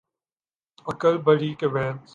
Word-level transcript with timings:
عقل 0.87 1.15
بڑی 1.25 1.51
کہ 1.59 1.67
بھینس 1.67 2.09